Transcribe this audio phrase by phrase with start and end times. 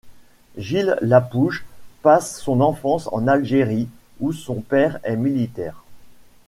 [0.57, 1.63] Gilles Lapouge
[2.01, 3.87] passe son enfance en Algérie
[4.19, 5.83] où son père est militaire.